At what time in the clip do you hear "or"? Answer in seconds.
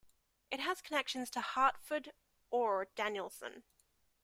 2.49-2.87